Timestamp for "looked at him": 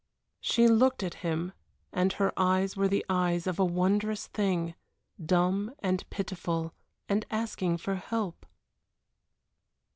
0.67-1.53